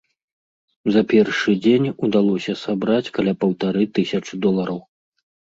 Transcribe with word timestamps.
За 0.93 1.01
першы 1.11 1.51
дзень 1.65 1.85
удалося 2.09 2.53
сабраць 2.63 3.11
каля 3.19 3.33
паўтары 3.45 3.83
тысячы 3.99 4.33
долараў. 4.49 4.85